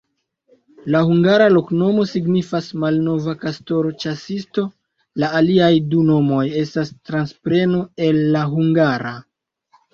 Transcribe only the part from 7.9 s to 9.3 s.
el la hungara.